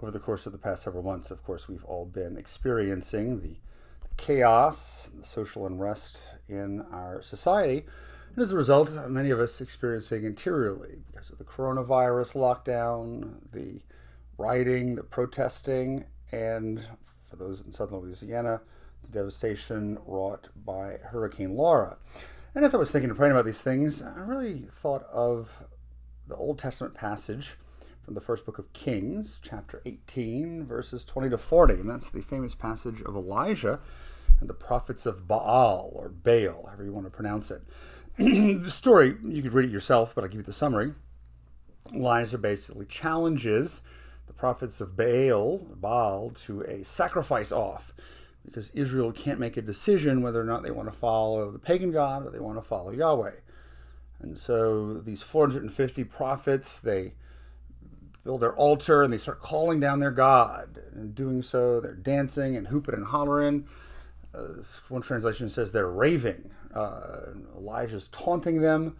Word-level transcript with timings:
over 0.00 0.10
the 0.10 0.18
course 0.18 0.46
of 0.46 0.52
the 0.52 0.58
past 0.58 0.82
several 0.82 1.02
months, 1.02 1.30
of 1.30 1.42
course, 1.42 1.68
we've 1.68 1.84
all 1.84 2.04
been 2.04 2.36
experiencing 2.36 3.40
the 3.40 3.56
chaos, 4.16 5.10
the 5.16 5.24
social 5.24 5.66
unrest 5.66 6.30
in 6.48 6.82
our 6.92 7.22
society. 7.22 7.84
And 8.34 8.42
as 8.42 8.52
a 8.52 8.56
result, 8.56 8.92
many 9.08 9.30
of 9.30 9.40
us 9.40 9.60
experiencing 9.60 10.24
interiorly 10.24 11.02
because 11.06 11.30
of 11.30 11.38
the 11.38 11.44
coronavirus 11.44 12.34
lockdown, 12.34 13.36
the 13.52 13.82
rioting, 14.36 14.96
the 14.96 15.04
protesting, 15.04 16.04
and 16.32 16.86
for 17.30 17.36
those 17.36 17.60
in 17.60 17.70
southern 17.70 17.98
Louisiana, 17.98 18.60
the 19.02 19.18
devastation 19.18 19.98
wrought 20.04 20.48
by 20.64 20.98
Hurricane 21.10 21.54
Laura. 21.54 21.96
And 22.54 22.64
as 22.64 22.74
I 22.74 22.78
was 22.78 22.90
thinking 22.90 23.10
and 23.10 23.18
praying 23.18 23.32
about 23.32 23.44
these 23.44 23.62
things, 23.62 24.02
I 24.02 24.18
really 24.18 24.66
thought 24.70 25.04
of 25.12 25.64
the 26.26 26.36
Old 26.36 26.58
Testament 26.58 26.94
passage 26.94 27.56
from 28.04 28.14
the 28.14 28.20
first 28.20 28.44
book 28.44 28.58
of 28.58 28.70
Kings, 28.74 29.40
chapter 29.42 29.80
18, 29.86 30.66
verses 30.66 31.06
20 31.06 31.30
to 31.30 31.38
40. 31.38 31.74
And 31.74 31.88
that's 31.88 32.10
the 32.10 32.20
famous 32.20 32.54
passage 32.54 33.00
of 33.00 33.16
Elijah 33.16 33.80
and 34.40 34.48
the 34.48 34.54
prophets 34.54 35.06
of 35.06 35.26
Baal, 35.26 35.90
or 35.94 36.10
Baal, 36.10 36.66
however 36.66 36.84
you 36.84 36.92
want 36.92 37.06
to 37.06 37.10
pronounce 37.10 37.50
it. 37.50 37.62
the 38.18 38.70
story, 38.70 39.16
you 39.24 39.42
could 39.42 39.54
read 39.54 39.64
it 39.64 39.72
yourself, 39.72 40.14
but 40.14 40.22
I'll 40.22 40.28
give 40.28 40.40
you 40.40 40.44
the 40.44 40.52
summary. 40.52 40.92
Elijah 41.94 42.36
basically 42.36 42.84
challenges 42.84 43.80
the 44.26 44.34
prophets 44.34 44.82
of 44.82 44.96
Baal, 44.96 45.58
Baal, 45.74 46.30
to 46.30 46.60
a 46.62 46.84
sacrifice 46.84 47.52
off 47.52 47.94
because 48.44 48.70
Israel 48.70 49.12
can't 49.12 49.40
make 49.40 49.56
a 49.56 49.62
decision 49.62 50.20
whether 50.20 50.40
or 50.40 50.44
not 50.44 50.62
they 50.62 50.70
want 50.70 50.92
to 50.92 50.98
follow 50.98 51.50
the 51.50 51.58
pagan 51.58 51.90
god 51.90 52.26
or 52.26 52.30
they 52.30 52.38
want 52.38 52.58
to 52.58 52.62
follow 52.62 52.90
Yahweh. 52.90 53.36
And 54.20 54.38
so 54.38 54.94
these 54.94 55.22
450 55.22 56.04
prophets, 56.04 56.78
they 56.78 57.14
build 58.24 58.40
their 58.40 58.54
altar 58.56 59.02
and 59.02 59.12
they 59.12 59.18
start 59.18 59.38
calling 59.38 59.78
down 59.78 60.00
their 60.00 60.10
god. 60.10 60.80
And 60.94 61.14
doing 61.14 61.42
so, 61.42 61.80
they're 61.80 61.94
dancing 61.94 62.56
and 62.56 62.68
hooping 62.68 62.94
and 62.94 63.06
hollering. 63.06 63.66
Uh, 64.34 64.62
one 64.88 65.02
translation 65.02 65.48
says 65.48 65.70
they're 65.70 65.88
raving. 65.88 66.50
Uh, 66.74 67.34
Elijah's 67.56 68.08
taunting 68.08 68.60
them, 68.60 68.96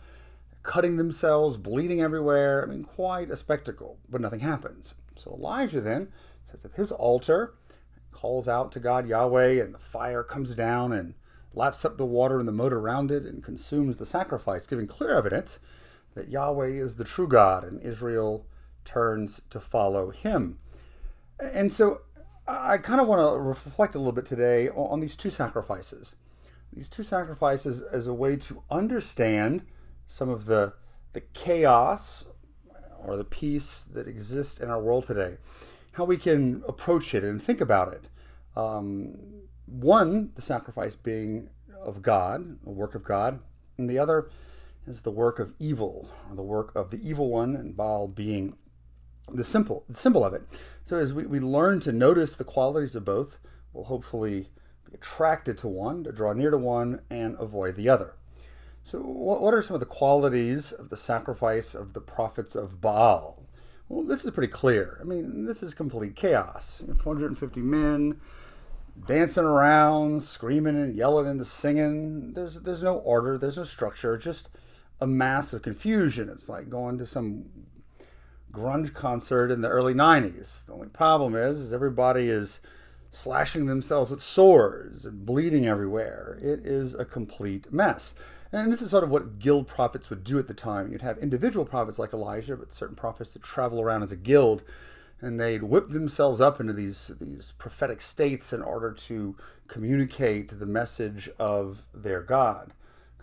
cutting 0.62 0.96
themselves, 0.96 1.56
bleeding 1.56 2.00
everywhere. 2.00 2.62
I 2.62 2.66
mean, 2.66 2.84
quite 2.84 3.30
a 3.30 3.36
spectacle, 3.36 3.98
but 4.08 4.20
nothing 4.20 4.40
happens. 4.40 4.94
So 5.16 5.32
Elijah 5.32 5.80
then 5.80 6.08
sets 6.50 6.64
up 6.64 6.74
his 6.74 6.92
altar, 6.92 7.54
calls 8.12 8.46
out 8.46 8.70
to 8.72 8.80
God 8.80 9.08
Yahweh, 9.08 9.62
and 9.62 9.74
the 9.74 9.78
fire 9.78 10.22
comes 10.22 10.54
down 10.54 10.92
and 10.92 11.14
laps 11.54 11.84
up 11.84 11.96
the 11.96 12.04
water 12.04 12.38
in 12.38 12.46
the 12.46 12.52
moat 12.52 12.72
around 12.72 13.10
it 13.10 13.24
and 13.24 13.42
consumes 13.42 13.96
the 13.96 14.06
sacrifice, 14.06 14.66
giving 14.66 14.86
clear 14.86 15.16
evidence 15.16 15.58
that 16.14 16.28
Yahweh 16.28 16.68
is 16.68 16.96
the 16.96 17.04
true 17.04 17.28
God 17.28 17.64
and 17.64 17.80
Israel 17.80 18.46
turns 18.84 19.40
to 19.50 19.60
follow 19.60 20.10
him. 20.10 20.58
And 21.40 21.72
so 21.72 22.02
I 22.46 22.78
kind 22.78 23.00
of 23.00 23.06
want 23.06 23.20
to 23.20 23.40
reflect 23.40 23.94
a 23.94 23.98
little 23.98 24.12
bit 24.12 24.26
today 24.26 24.68
on 24.68 25.00
these 25.00 25.16
two 25.16 25.30
sacrifices. 25.30 26.14
These 26.72 26.88
two 26.88 27.02
sacrifices 27.02 27.82
as 27.82 28.06
a 28.06 28.14
way 28.14 28.36
to 28.36 28.62
understand 28.70 29.62
some 30.06 30.28
of 30.28 30.46
the, 30.46 30.74
the 31.12 31.20
chaos 31.20 32.26
or 32.98 33.16
the 33.16 33.24
peace 33.24 33.84
that 33.84 34.08
exists 34.08 34.58
in 34.58 34.70
our 34.70 34.80
world 34.80 35.06
today, 35.06 35.38
how 35.92 36.04
we 36.04 36.16
can 36.16 36.62
approach 36.66 37.14
it 37.14 37.22
and 37.22 37.42
think 37.42 37.60
about 37.60 37.92
it. 37.92 38.04
Um, 38.56 39.16
one, 39.66 40.32
the 40.34 40.42
sacrifice 40.42 40.96
being 40.96 41.50
of 41.80 42.02
God, 42.02 42.58
a 42.66 42.70
work 42.70 42.94
of 42.94 43.04
God, 43.04 43.40
and 43.78 43.88
the 43.88 43.98
other 43.98 44.30
is 44.86 45.02
the 45.02 45.10
work 45.10 45.38
of 45.38 45.54
evil, 45.58 46.10
or 46.28 46.36
the 46.36 46.42
work 46.42 46.74
of 46.74 46.90
the 46.90 47.08
evil 47.08 47.30
one, 47.30 47.56
and 47.56 47.76
Baal 47.76 48.08
being 48.08 48.56
the 49.32 49.44
simple 49.44 49.84
the 49.88 49.94
symbol 49.94 50.24
of 50.24 50.34
it. 50.34 50.42
So 50.84 50.98
as 50.98 51.14
we, 51.14 51.26
we 51.26 51.40
learn 51.40 51.80
to 51.80 51.92
notice 51.92 52.36
the 52.36 52.44
qualities 52.44 52.94
of 52.94 53.04
both, 53.04 53.38
we'll 53.72 53.84
hopefully 53.84 54.50
be 54.84 54.94
attracted 54.94 55.58
to 55.58 55.68
one, 55.68 56.04
to 56.04 56.12
draw 56.12 56.32
near 56.32 56.50
to 56.50 56.58
one, 56.58 57.00
and 57.10 57.36
avoid 57.38 57.76
the 57.76 57.88
other. 57.88 58.14
So 58.82 58.98
what, 58.98 59.40
what 59.40 59.54
are 59.54 59.62
some 59.62 59.74
of 59.74 59.80
the 59.80 59.86
qualities 59.86 60.72
of 60.72 60.90
the 60.90 60.96
sacrifice 60.96 61.74
of 61.74 61.94
the 61.94 62.00
prophets 62.02 62.54
of 62.54 62.80
Baal? 62.80 63.42
Well, 63.88 64.04
this 64.04 64.24
is 64.24 64.30
pretty 64.30 64.52
clear. 64.52 64.98
I 65.00 65.04
mean, 65.04 65.44
this 65.44 65.62
is 65.62 65.74
complete 65.74 66.16
chaos. 66.16 66.84
450 67.02 67.60
men 67.60 68.20
dancing 69.06 69.44
around, 69.44 70.22
screaming 70.22 70.76
and 70.76 70.94
yelling 70.94 71.26
and 71.26 71.46
singing. 71.46 72.32
There's 72.34 72.60
there's 72.60 72.82
no 72.82 72.96
order, 72.96 73.36
there's 73.36 73.56
no 73.56 73.64
structure, 73.64 74.16
just 74.16 74.48
a 75.00 75.06
mass 75.06 75.52
of 75.52 75.62
confusion. 75.62 76.28
It's 76.28 76.48
like 76.48 76.70
going 76.70 76.98
to 76.98 77.06
some 77.06 77.46
grunge 78.54 78.94
concert 78.94 79.50
in 79.50 79.60
the 79.60 79.68
early 79.68 79.94
90s. 79.94 80.64
The 80.66 80.72
only 80.72 80.88
problem 80.88 81.34
is, 81.34 81.60
is 81.60 81.74
everybody 81.74 82.28
is 82.28 82.60
slashing 83.10 83.66
themselves 83.66 84.10
with 84.10 84.22
swords 84.22 85.04
and 85.04 85.26
bleeding 85.26 85.66
everywhere. 85.66 86.38
It 86.40 86.66
is 86.66 86.94
a 86.94 87.04
complete 87.04 87.72
mess. 87.72 88.14
And 88.52 88.72
this 88.72 88.82
is 88.82 88.90
sort 88.90 89.04
of 89.04 89.10
what 89.10 89.38
guild 89.38 89.66
prophets 89.66 90.10
would 90.10 90.24
do 90.24 90.38
at 90.38 90.48
the 90.48 90.54
time. 90.54 90.90
You'd 90.90 91.02
have 91.02 91.18
individual 91.18 91.64
prophets 91.64 91.98
like 91.98 92.12
Elijah, 92.12 92.56
but 92.56 92.72
certain 92.72 92.96
prophets 92.96 93.32
that 93.32 93.42
travel 93.42 93.80
around 93.80 94.04
as 94.04 94.12
a 94.12 94.16
guild, 94.16 94.62
and 95.20 95.40
they'd 95.40 95.64
whip 95.64 95.88
themselves 95.88 96.40
up 96.40 96.60
into 96.60 96.72
these 96.72 97.10
these 97.20 97.52
prophetic 97.58 98.00
states 98.00 98.52
in 98.52 98.62
order 98.62 98.92
to 98.92 99.36
communicate 99.66 100.58
the 100.58 100.66
message 100.66 101.28
of 101.38 101.82
their 101.92 102.20
God 102.20 102.72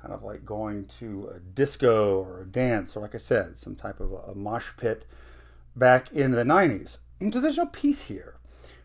kind 0.02 0.14
of 0.14 0.24
like 0.24 0.46
going 0.46 0.86
to 0.86 1.32
a 1.36 1.40
disco 1.40 2.22
or 2.22 2.42
a 2.42 2.46
dance, 2.46 2.98
or 2.98 3.02
like 3.02 3.14
I 3.14 3.20
said, 3.20 3.58
some 3.58 3.76
type 3.76 4.00
of 4.00 4.12
a, 4.12 4.32
a 4.32 4.36
mosh 4.36 4.72
pit 4.78 5.06
back 5.76 6.12
in 6.12 6.32
the 6.32 6.44
90s. 6.44 7.00
And 7.20 7.34
so 7.34 7.40
there's 7.40 7.58
no 7.58 7.68
peace 7.68 8.04
here. 8.04 8.38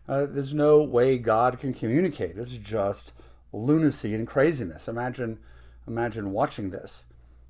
Uh, 0.07 0.25
there's 0.25 0.53
no 0.53 0.81
way 0.81 1.17
God 1.17 1.59
can 1.59 1.73
communicate. 1.73 2.37
It's 2.37 2.57
just 2.57 3.11
lunacy 3.51 4.13
and 4.13 4.27
craziness. 4.27 4.87
Imagine, 4.87 5.39
imagine 5.87 6.31
watching 6.31 6.69
this. 6.69 7.05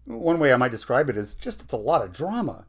One 0.06 0.40
way 0.40 0.54
I 0.54 0.58
might 0.58 0.72
describe 0.72 1.10
it 1.10 1.18
is 1.18 1.34
just 1.34 1.62
it's 1.62 1.74
a 1.74 1.78
lot 1.78 2.02
of 2.02 2.14
drama. 2.14 2.66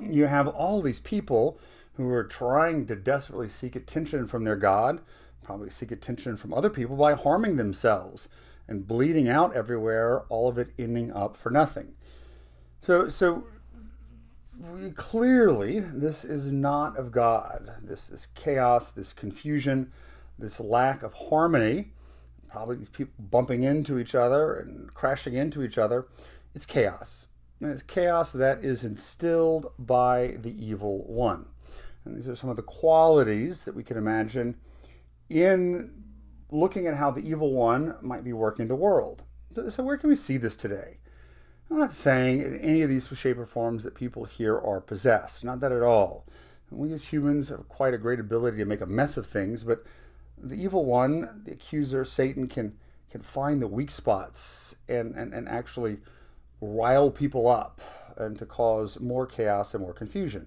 You 0.00 0.26
have 0.26 0.48
all 0.48 0.80
these 0.80 1.00
people 1.00 1.58
who 1.94 2.08
are 2.10 2.24
trying 2.24 2.86
to 2.86 2.96
desperately 2.96 3.48
seek 3.48 3.76
attention 3.76 4.26
from 4.26 4.44
their 4.44 4.56
God, 4.56 5.00
probably 5.42 5.68
seek 5.68 5.90
attention 5.90 6.36
from 6.36 6.54
other 6.54 6.70
people 6.70 6.96
by 6.96 7.14
harming 7.14 7.56
themselves 7.56 8.28
and 8.68 8.86
bleeding 8.86 9.28
out 9.28 9.54
everywhere, 9.54 10.20
all 10.28 10.48
of 10.48 10.56
it 10.56 10.70
ending 10.78 11.12
up 11.12 11.36
for 11.36 11.50
nothing. 11.50 11.94
So, 12.80 13.08
so 13.08 13.44
clearly, 14.94 15.80
this 15.80 16.24
is 16.24 16.46
not 16.46 16.96
of 16.96 17.12
God. 17.12 17.70
This, 17.82 18.06
this 18.06 18.26
chaos, 18.34 18.90
this 18.90 19.12
confusion, 19.12 19.92
this 20.38 20.60
lack 20.60 21.02
of 21.02 21.14
harmony, 21.14 21.92
probably 22.48 22.76
these 22.76 22.88
people 22.88 23.14
bumping 23.18 23.62
into 23.62 23.98
each 23.98 24.14
other 24.14 24.54
and 24.54 24.92
crashing 24.92 25.34
into 25.34 25.62
each 25.62 25.78
other, 25.78 26.06
it's 26.54 26.66
chaos. 26.66 27.28
And 27.60 27.70
it's 27.70 27.82
chaos 27.82 28.32
that 28.32 28.64
is 28.64 28.84
instilled 28.84 29.72
by 29.78 30.36
the 30.40 30.52
evil 30.52 31.04
one. 31.06 31.46
And 32.04 32.16
these 32.16 32.28
are 32.28 32.34
some 32.34 32.50
of 32.50 32.56
the 32.56 32.62
qualities 32.62 33.64
that 33.64 33.74
we 33.74 33.84
can 33.84 33.96
imagine 33.96 34.56
in 35.30 35.92
looking 36.50 36.86
at 36.86 36.96
how 36.96 37.10
the 37.10 37.26
evil 37.26 37.52
one 37.52 37.94
might 38.02 38.24
be 38.24 38.32
working 38.32 38.68
the 38.68 38.74
world. 38.74 39.22
So, 39.68 39.82
where 39.82 39.96
can 39.96 40.08
we 40.08 40.16
see 40.16 40.36
this 40.36 40.56
today? 40.56 40.98
I'm 41.72 41.78
not 41.78 41.94
saying 41.94 42.42
in 42.42 42.58
any 42.60 42.82
of 42.82 42.90
these 42.90 43.08
shape 43.16 43.38
or 43.38 43.46
forms 43.46 43.82
that 43.84 43.94
people 43.94 44.26
here 44.26 44.58
are 44.58 44.78
possessed, 44.78 45.42
not 45.42 45.60
that 45.60 45.72
at 45.72 45.82
all. 45.82 46.26
We 46.70 46.92
as 46.92 47.06
humans 47.06 47.48
have 47.48 47.66
quite 47.66 47.94
a 47.94 47.98
great 47.98 48.20
ability 48.20 48.58
to 48.58 48.66
make 48.66 48.82
a 48.82 48.86
mess 48.86 49.16
of 49.16 49.26
things, 49.26 49.64
but 49.64 49.82
the 50.36 50.62
evil 50.62 50.84
one, 50.84 51.42
the 51.46 51.52
accuser, 51.52 52.04
Satan, 52.04 52.46
can 52.46 52.76
can 53.10 53.22
find 53.22 53.62
the 53.62 53.68
weak 53.68 53.90
spots 53.90 54.74
and, 54.88 55.14
and, 55.14 55.32
and 55.32 55.48
actually 55.48 55.98
rile 56.60 57.10
people 57.10 57.46
up 57.46 57.80
and 58.16 58.38
to 58.38 58.46
cause 58.46 59.00
more 59.00 59.26
chaos 59.26 59.74
and 59.74 59.82
more 59.82 59.92
confusion. 59.92 60.46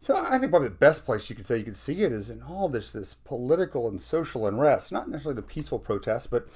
So 0.00 0.16
I 0.16 0.38
think 0.38 0.50
probably 0.50 0.68
the 0.68 0.74
best 0.74 1.04
place 1.04 1.28
you 1.28 1.36
could 1.36 1.46
say 1.46 1.58
you 1.58 1.64
could 1.64 1.76
see 1.76 2.02
it 2.02 2.12
is 2.12 2.30
in 2.30 2.42
all 2.42 2.68
this 2.68 2.92
this 2.92 3.12
political 3.12 3.88
and 3.88 4.00
social 4.00 4.46
unrest, 4.46 4.92
not 4.92 5.08
necessarily 5.08 5.34
the 5.34 5.42
peaceful 5.42 5.80
protests, 5.80 6.28
but 6.28 6.46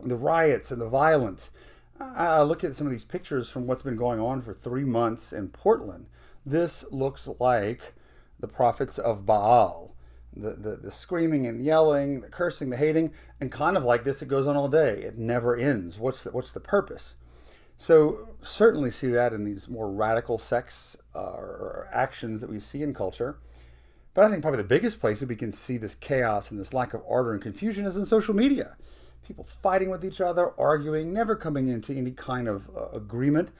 the 0.00 0.16
riots 0.16 0.70
and 0.70 0.80
the 0.80 0.88
violence. 0.88 1.50
I 2.00 2.42
look 2.42 2.64
at 2.64 2.76
some 2.76 2.86
of 2.86 2.90
these 2.90 3.04
pictures 3.04 3.48
from 3.48 3.66
what's 3.66 3.82
been 3.82 3.96
going 3.96 4.20
on 4.20 4.42
for 4.42 4.52
three 4.52 4.84
months 4.84 5.32
in 5.32 5.48
Portland. 5.48 6.06
This 6.44 6.84
looks 6.90 7.28
like 7.38 7.94
the 8.38 8.48
prophets 8.48 8.98
of 8.98 9.26
Baal. 9.26 9.94
The, 10.34 10.52
the, 10.52 10.76
the 10.76 10.90
screaming 10.90 11.46
and 11.46 11.62
yelling, 11.62 12.20
the 12.20 12.28
cursing, 12.28 12.68
the 12.68 12.76
hating, 12.76 13.12
and 13.40 13.50
kind 13.50 13.74
of 13.74 13.84
like 13.84 14.04
this, 14.04 14.20
it 14.20 14.28
goes 14.28 14.46
on 14.46 14.54
all 14.54 14.68
day. 14.68 15.00
It 15.00 15.16
never 15.16 15.56
ends. 15.56 15.98
What's 15.98 16.24
the, 16.24 16.30
what's 16.30 16.52
the 16.52 16.60
purpose? 16.60 17.14
So, 17.78 18.36
certainly 18.42 18.90
see 18.90 19.08
that 19.08 19.32
in 19.32 19.44
these 19.44 19.68
more 19.68 19.90
radical 19.90 20.38
sects 20.38 20.96
uh, 21.14 21.20
or 21.20 21.88
actions 21.90 22.42
that 22.42 22.50
we 22.50 22.60
see 22.60 22.82
in 22.82 22.92
culture. 22.92 23.38
But 24.12 24.24
I 24.24 24.30
think 24.30 24.42
probably 24.42 24.62
the 24.62 24.68
biggest 24.68 25.00
place 25.00 25.20
that 25.20 25.28
we 25.28 25.36
can 25.36 25.52
see 25.52 25.76
this 25.76 25.94
chaos 25.94 26.50
and 26.50 26.60
this 26.60 26.72
lack 26.72 26.94
of 26.94 27.02
order 27.06 27.32
and 27.32 27.42
confusion 27.42 27.86
is 27.86 27.96
in 27.96 28.06
social 28.06 28.34
media. 28.34 28.76
People 29.26 29.44
fighting 29.44 29.90
with 29.90 30.04
each 30.04 30.20
other, 30.20 30.52
arguing, 30.58 31.12
never 31.12 31.34
coming 31.34 31.68
into 31.68 31.92
any 31.92 32.12
kind 32.12 32.46
of 32.46 32.70
uh, 32.76 32.90
agreement. 32.90 33.50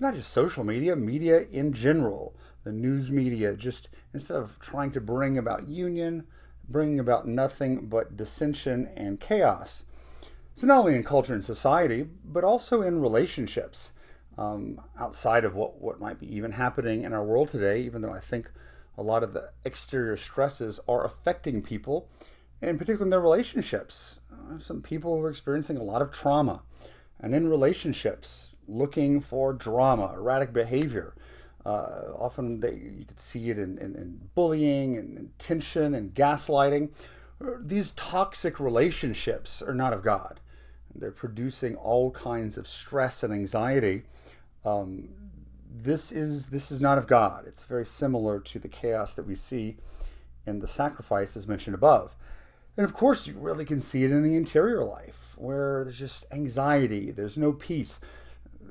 Not 0.00 0.14
just 0.14 0.32
social 0.32 0.64
media, 0.64 0.96
media 0.96 1.42
in 1.50 1.72
general. 1.72 2.34
the 2.64 2.72
news 2.72 3.10
media, 3.10 3.54
just 3.54 3.88
instead 4.14 4.36
of 4.36 4.58
trying 4.58 4.90
to 4.92 5.00
bring 5.00 5.36
about 5.36 5.68
union, 5.68 6.24
bringing 6.68 6.98
about 6.98 7.26
nothing 7.26 7.86
but 7.86 8.16
dissension 8.16 8.88
and 8.96 9.20
chaos. 9.20 9.84
So, 10.54 10.66
not 10.66 10.78
only 10.78 10.94
in 10.94 11.04
culture 11.04 11.34
and 11.34 11.44
society, 11.44 12.08
but 12.24 12.44
also 12.44 12.82
in 12.82 13.00
relationships 13.00 13.92
um, 14.38 14.80
outside 14.98 15.44
of 15.44 15.54
what, 15.54 15.80
what 15.80 16.00
might 16.00 16.18
be 16.18 16.34
even 16.34 16.52
happening 16.52 17.02
in 17.02 17.12
our 17.12 17.24
world 17.24 17.48
today, 17.48 17.80
even 17.82 18.02
though 18.02 18.12
I 18.12 18.20
think 18.20 18.50
a 18.96 19.02
lot 19.02 19.22
of 19.22 19.32
the 19.32 19.50
exterior 19.64 20.16
stresses 20.16 20.78
are 20.88 21.04
affecting 21.04 21.62
people, 21.62 22.08
and 22.62 22.78
particularly 22.78 23.06
in 23.06 23.10
their 23.10 23.20
relationships. 23.20 24.20
Uh, 24.32 24.58
some 24.58 24.80
people 24.80 25.16
who 25.16 25.24
are 25.24 25.30
experiencing 25.30 25.76
a 25.76 25.82
lot 25.82 26.00
of 26.00 26.10
trauma, 26.10 26.62
and 27.20 27.34
in 27.34 27.48
relationships, 27.48 28.54
looking 28.66 29.20
for 29.20 29.52
drama, 29.52 30.12
erratic 30.14 30.52
behavior. 30.52 31.14
Uh, 31.64 32.12
often 32.18 32.60
they, 32.60 32.74
you 32.74 33.04
could 33.06 33.20
see 33.20 33.50
it 33.50 33.58
in, 33.58 33.78
in, 33.78 33.94
in 33.94 34.28
bullying 34.34 34.96
and, 34.96 35.16
and 35.16 35.38
tension 35.38 35.94
and 35.94 36.14
gaslighting. 36.14 36.90
These 37.60 37.92
toxic 37.92 38.58
relationships 38.58 39.62
are 39.62 39.74
not 39.74 39.92
of 39.92 40.02
God. 40.02 40.40
They're 40.94 41.10
producing 41.10 41.76
all 41.76 42.10
kinds 42.10 42.58
of 42.58 42.66
stress 42.66 43.22
and 43.22 43.32
anxiety. 43.32 44.02
Um, 44.64 45.10
this 45.74 46.12
is 46.12 46.50
this 46.50 46.70
is 46.70 46.80
not 46.80 46.98
of 46.98 47.06
God. 47.06 47.44
It's 47.46 47.64
very 47.64 47.86
similar 47.86 48.40
to 48.40 48.58
the 48.58 48.68
chaos 48.68 49.14
that 49.14 49.26
we 49.26 49.34
see 49.34 49.76
in 50.46 50.58
the 50.58 50.66
sacrifices 50.66 51.48
mentioned 51.48 51.74
above. 51.74 52.16
And 52.76 52.84
of 52.84 52.94
course, 52.94 53.26
you 53.26 53.34
really 53.36 53.64
can 53.64 53.80
see 53.80 54.04
it 54.04 54.10
in 54.10 54.22
the 54.22 54.36
interior 54.36 54.84
life, 54.84 55.34
where 55.36 55.84
there's 55.84 55.98
just 55.98 56.24
anxiety, 56.32 57.10
there's 57.10 57.36
no 57.36 57.52
peace, 57.52 58.00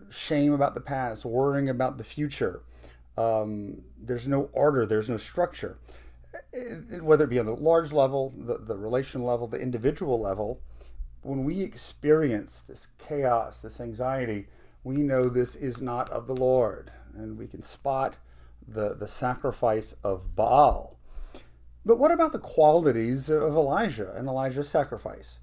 shame 0.10 0.54
about 0.54 0.74
the 0.74 0.82
past, 0.82 1.24
worrying 1.24 1.70
about 1.70 1.98
the 1.98 2.04
future. 2.04 2.64
Um, 3.18 3.84
there's 4.02 4.28
no 4.28 4.50
order, 4.54 4.86
there's 4.86 5.10
no 5.10 5.18
structure. 5.18 5.78
Whether 7.02 7.26
it 7.26 7.30
be 7.30 7.40
on 7.40 7.46
the 7.46 7.56
large 7.56 7.94
level, 7.94 8.34
the, 8.36 8.58
the 8.58 8.78
relation 8.78 9.24
level, 9.24 9.48
the 9.48 9.60
individual 9.60 10.20
level, 10.20 10.62
when 11.22 11.44
we 11.44 11.62
experience 11.62 12.60
this 12.60 12.88
chaos, 12.98 13.62
this 13.62 13.80
anxiety, 13.80 14.48
we 14.84 14.98
know 14.98 15.30
this 15.30 15.56
is 15.56 15.82
not 15.82 16.10
of 16.10 16.26
the 16.26 16.36
Lord. 16.36 16.92
And 17.16 17.38
we 17.38 17.48
can 17.48 17.62
spot 17.62 18.18
the, 18.68 18.96
the 18.96 19.08
sacrifice 19.08 19.96
of 20.04 20.36
Baal. 20.36 20.98
But 21.86 21.98
what 21.98 22.12
about 22.12 22.32
the 22.32 22.40
qualities 22.40 23.30
of 23.30 23.56
Elijah 23.56 24.14
and 24.16 24.28
Elijah's 24.28 24.70
sacrifice? 24.70 25.40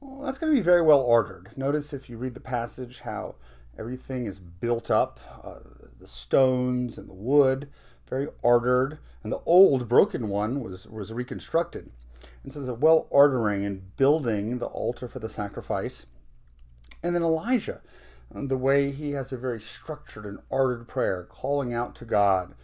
Well, 0.00 0.24
that's 0.24 0.38
going 0.38 0.52
to 0.52 0.56
be 0.56 0.62
very 0.62 0.82
well 0.82 1.00
ordered. 1.00 1.50
Notice 1.56 1.92
if 1.92 2.08
you 2.08 2.16
read 2.16 2.34
the 2.34 2.40
passage 2.40 3.00
how 3.00 3.36
everything 3.78 4.26
is 4.26 4.38
built 4.38 4.90
up 4.90 5.18
uh, 5.42 5.58
the 5.98 6.06
stones 6.06 6.96
and 6.96 7.08
the 7.08 7.14
wood, 7.14 7.68
very 8.08 8.28
ordered. 8.42 8.98
And 9.22 9.32
the 9.32 9.40
old 9.46 9.88
broken 9.88 10.28
one 10.28 10.60
was, 10.60 10.86
was 10.86 11.12
reconstructed. 11.12 11.90
And 12.42 12.52
so 12.52 12.60
there's 12.60 12.68
a 12.68 12.74
well 12.74 13.06
ordering 13.10 13.64
and 13.64 13.96
building 13.96 14.58
the 14.58 14.66
altar 14.66 15.08
for 15.08 15.18
the 15.18 15.28
sacrifice. 15.28 16.06
And 17.02 17.14
then 17.14 17.22
Elijah 17.22 17.80
the 18.34 18.56
way 18.56 18.90
he 18.90 19.12
has 19.12 19.32
a 19.32 19.36
very 19.36 19.60
structured 19.60 20.26
and 20.26 20.38
ordered 20.50 20.88
prayer, 20.88 21.24
calling 21.24 21.72
out 21.72 21.94
to 21.96 22.04
God, 22.04 22.54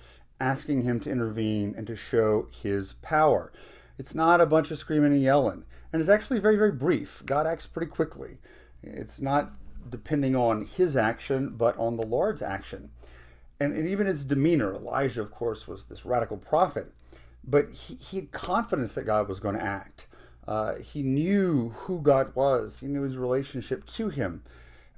asking 0.40 0.82
him 0.82 1.00
to 1.00 1.10
intervene 1.10 1.74
and 1.76 1.86
to 1.86 1.96
show 1.96 2.48
his 2.62 2.94
power. 2.94 3.52
It's 3.98 4.14
not 4.14 4.40
a 4.40 4.46
bunch 4.46 4.70
of 4.70 4.78
screaming 4.78 5.12
and 5.12 5.22
yelling, 5.22 5.64
and 5.92 6.00
it's 6.00 6.10
actually 6.10 6.38
very, 6.38 6.56
very 6.56 6.72
brief. 6.72 7.22
God 7.26 7.46
acts 7.46 7.66
pretty 7.66 7.90
quickly. 7.90 8.38
It's 8.82 9.20
not 9.20 9.52
depending 9.88 10.34
on 10.34 10.64
his 10.64 10.96
action, 10.96 11.54
but 11.56 11.76
on 11.78 11.96
the 11.96 12.06
Lord's 12.06 12.42
action. 12.42 12.90
And, 13.58 13.74
and 13.74 13.86
even 13.86 14.06
his 14.06 14.24
demeanor, 14.24 14.74
Elijah, 14.74 15.20
of 15.20 15.30
course, 15.30 15.68
was 15.68 15.84
this 15.84 16.06
radical 16.06 16.38
prophet, 16.38 16.92
but 17.44 17.72
he, 17.72 17.94
he 17.94 18.16
had 18.16 18.32
confidence 18.32 18.92
that 18.94 19.04
God 19.04 19.28
was 19.28 19.40
going 19.40 19.56
to 19.56 19.62
act. 19.62 20.06
Uh, 20.48 20.76
he 20.76 21.02
knew 21.02 21.70
who 21.70 22.00
God 22.00 22.34
was, 22.34 22.80
he 22.80 22.86
knew 22.86 23.02
his 23.02 23.18
relationship 23.18 23.84
to 23.86 24.08
him 24.08 24.42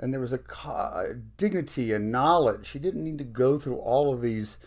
and 0.03 0.13
there 0.13 0.21
was 0.21 0.33
a, 0.33 0.41
a 0.67 1.15
dignity 1.37 1.93
and 1.93 2.11
knowledge. 2.11 2.71
He 2.71 2.81
didn't 2.81 3.05
need 3.05 3.19
to 3.19 3.25
go 3.25 3.59
through 3.59 3.77
all 3.77 4.13
of 4.13 4.21
these 4.21 4.59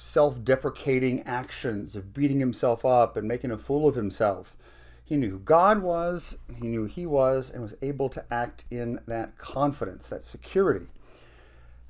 self 0.00 0.42
deprecating 0.42 1.22
actions 1.22 1.94
of 1.94 2.14
beating 2.14 2.40
himself 2.40 2.84
up 2.84 3.16
and 3.16 3.28
making 3.28 3.50
a 3.50 3.58
fool 3.58 3.86
of 3.86 3.94
himself. 3.94 4.56
He 5.04 5.16
knew 5.16 5.30
who 5.30 5.38
God 5.38 5.82
was, 5.82 6.38
he 6.58 6.68
knew 6.68 6.86
he 6.86 7.04
was, 7.04 7.50
and 7.50 7.62
was 7.62 7.74
able 7.82 8.08
to 8.10 8.24
act 8.30 8.64
in 8.70 9.00
that 9.06 9.36
confidence, 9.36 10.08
that 10.08 10.24
security. 10.24 10.86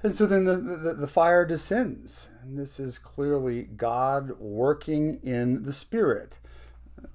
And 0.02 0.14
so 0.14 0.26
then 0.26 0.44
the, 0.44 0.56
the, 0.56 0.94
the, 0.94 1.06
fire 1.06 1.44
descends. 1.44 2.30
And 2.42 2.58
this 2.58 2.80
is 2.80 2.98
clearly 2.98 3.64
God 3.64 4.40
working 4.40 5.20
in 5.22 5.62
the 5.64 5.72
Spirit. 5.72 6.38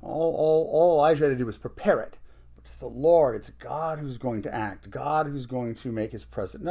All, 0.01 0.36
all, 0.36 0.69
all 0.71 0.94
Elijah 0.94 1.24
had 1.24 1.30
to 1.31 1.36
do 1.36 1.48
was 1.48 1.57
prepare 1.57 2.00
it. 2.00 2.19
It's 2.59 2.75
the 2.75 2.86
Lord. 2.86 3.36
It's 3.36 3.50
God 3.50 4.00
who's 4.00 4.19
going 4.19 4.44
to 4.44 4.53
act. 4.53 4.91
God 4.91 5.25
who's 5.25 5.48
going 5.48 5.74
to 5.75 5.91
make 5.91 6.12
his 6.12 6.24
presence 6.24 6.63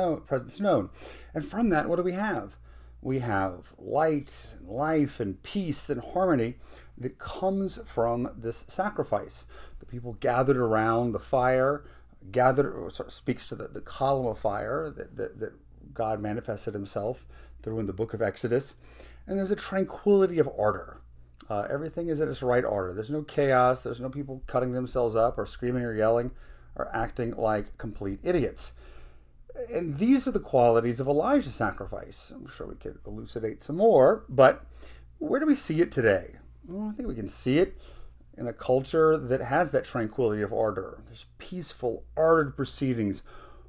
known. 0.60 0.90
And 1.34 1.44
from 1.44 1.68
that, 1.70 1.88
what 1.88 1.96
do 1.96 2.02
we 2.02 2.12
have? 2.12 2.56
We 3.04 3.18
have 3.18 3.74
light 3.76 4.56
and 4.58 4.66
life 4.66 5.20
and 5.20 5.40
peace 5.42 5.90
and 5.90 6.00
harmony 6.00 6.54
that 6.96 7.18
comes 7.18 7.78
from 7.84 8.30
this 8.34 8.64
sacrifice. 8.66 9.44
The 9.80 9.84
people 9.84 10.14
gathered 10.14 10.56
around 10.56 11.12
the 11.12 11.18
fire, 11.18 11.84
gathered, 12.32 12.74
or 12.74 12.90
sort 12.90 13.08
of 13.08 13.14
speaks 13.14 13.46
to 13.48 13.56
the, 13.56 13.68
the 13.68 13.82
column 13.82 14.26
of 14.26 14.38
fire 14.38 14.90
that, 14.96 15.18
that, 15.18 15.38
that 15.38 15.52
God 15.92 16.18
manifested 16.18 16.72
himself 16.72 17.26
through 17.62 17.78
in 17.78 17.84
the 17.84 17.92
book 17.92 18.14
of 18.14 18.22
Exodus. 18.22 18.74
And 19.26 19.38
there's 19.38 19.50
a 19.50 19.56
tranquility 19.56 20.38
of 20.38 20.48
order. 20.48 21.02
Uh, 21.50 21.66
everything 21.68 22.08
is 22.08 22.20
in 22.20 22.30
its 22.30 22.42
right 22.42 22.64
order. 22.64 22.94
There's 22.94 23.10
no 23.10 23.20
chaos. 23.20 23.82
There's 23.82 24.00
no 24.00 24.08
people 24.08 24.42
cutting 24.46 24.72
themselves 24.72 25.14
up 25.14 25.36
or 25.36 25.44
screaming 25.44 25.82
or 25.82 25.94
yelling 25.94 26.30
or 26.74 26.88
acting 26.96 27.32
like 27.36 27.76
complete 27.76 28.20
idiots. 28.22 28.72
And 29.72 29.98
these 29.98 30.26
are 30.26 30.32
the 30.32 30.40
qualities 30.40 31.00
of 31.00 31.06
Elijah's 31.06 31.54
sacrifice. 31.54 32.32
I'm 32.34 32.48
sure 32.48 32.66
we 32.66 32.74
could 32.74 32.98
elucidate 33.06 33.62
some 33.62 33.76
more, 33.76 34.24
but 34.28 34.66
where 35.18 35.40
do 35.40 35.46
we 35.46 35.54
see 35.54 35.80
it 35.80 35.92
today? 35.92 36.36
Well, 36.66 36.88
I 36.88 36.92
think 36.92 37.08
we 37.08 37.14
can 37.14 37.28
see 37.28 37.58
it 37.58 37.78
in 38.36 38.46
a 38.46 38.52
culture 38.52 39.16
that 39.16 39.40
has 39.40 39.70
that 39.72 39.84
tranquility 39.84 40.42
of 40.42 40.52
order. 40.52 41.02
There's 41.06 41.26
peaceful, 41.38 42.04
ordered 42.16 42.56
proceedings, 42.56 43.22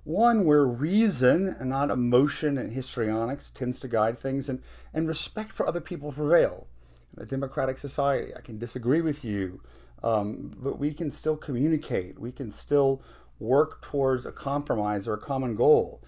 one 0.03 0.45
where 0.45 0.65
reason 0.65 1.55
and 1.59 1.69
not 1.69 1.89
emotion 1.89 2.57
and 2.57 2.71
histrionics 2.71 3.49
tends 3.49 3.79
to 3.81 3.87
guide 3.87 4.17
things, 4.17 4.49
and, 4.49 4.61
and 4.93 5.07
respect 5.07 5.51
for 5.51 5.67
other 5.67 5.81
people 5.81 6.11
prevail 6.11 6.67
In 7.15 7.23
a 7.23 7.25
democratic 7.25 7.77
society. 7.77 8.33
I 8.35 8.41
can 8.41 8.57
disagree 8.57 9.01
with 9.01 9.25
you, 9.25 9.61
um, 10.03 10.55
but 10.57 10.79
we 10.79 10.93
can 10.93 11.09
still 11.09 11.37
communicate. 11.37 12.19
We 12.19 12.31
can 12.31 12.51
still 12.51 13.01
work 13.39 13.81
towards 13.81 14.25
a 14.25 14.31
compromise 14.31 15.07
or 15.07 15.13
a 15.13 15.19
common 15.19 15.55
goal. 15.55 16.01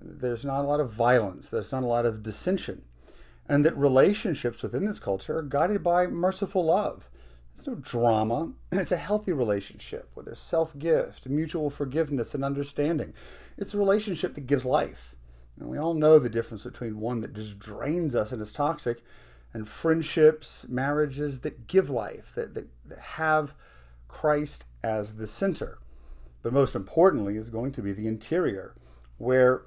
There's 0.00 0.44
not 0.44 0.64
a 0.64 0.68
lot 0.68 0.80
of 0.80 0.90
violence, 0.90 1.48
there's 1.48 1.72
not 1.72 1.82
a 1.82 1.86
lot 1.86 2.06
of 2.06 2.22
dissension. 2.22 2.82
And 3.48 3.64
that 3.64 3.76
relationships 3.76 4.62
within 4.62 4.86
this 4.86 4.98
culture 4.98 5.38
are 5.38 5.42
guided 5.42 5.82
by 5.82 6.06
merciful 6.06 6.64
love. 6.64 7.08
There's 7.54 7.66
no 7.66 7.74
drama. 7.74 8.52
It's 8.72 8.92
a 8.92 8.96
healthy 8.96 9.32
relationship 9.32 10.10
where 10.14 10.24
there's 10.24 10.40
self 10.40 10.78
gift, 10.78 11.28
mutual 11.28 11.70
forgiveness, 11.70 12.34
and 12.34 12.44
understanding. 12.44 13.12
It's 13.58 13.74
a 13.74 13.78
relationship 13.78 14.34
that 14.34 14.46
gives 14.46 14.64
life. 14.64 15.14
And 15.58 15.68
we 15.68 15.78
all 15.78 15.94
know 15.94 16.18
the 16.18 16.30
difference 16.30 16.64
between 16.64 17.00
one 17.00 17.20
that 17.20 17.34
just 17.34 17.58
drains 17.58 18.16
us 18.16 18.32
and 18.32 18.40
is 18.40 18.52
toxic 18.52 19.02
and 19.52 19.68
friendships, 19.68 20.66
marriages 20.68 21.40
that 21.40 21.66
give 21.66 21.90
life, 21.90 22.32
that, 22.34 22.54
that, 22.54 22.68
that 22.86 22.98
have 22.98 23.54
Christ 24.08 24.64
as 24.82 25.16
the 25.16 25.26
center. 25.26 25.78
But 26.42 26.52
most 26.52 26.74
importantly, 26.74 27.36
is 27.36 27.50
going 27.50 27.72
to 27.72 27.82
be 27.82 27.92
the 27.92 28.08
interior, 28.08 28.74
where 29.18 29.62